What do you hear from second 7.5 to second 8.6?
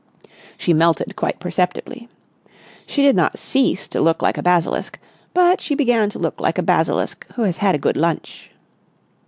had a good lunch.